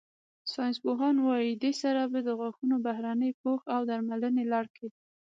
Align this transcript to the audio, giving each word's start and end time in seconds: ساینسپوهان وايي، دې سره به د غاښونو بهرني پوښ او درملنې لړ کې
ساینسپوهان 0.53 1.15
وايي، 1.25 1.51
دې 1.63 1.71
سره 1.81 2.01
به 2.11 2.19
د 2.27 2.29
غاښونو 2.39 2.75
بهرني 2.85 3.31
پوښ 3.41 3.59
او 3.75 3.81
درملنې 3.89 4.43
لړ 4.53 4.65
کې 4.75 4.87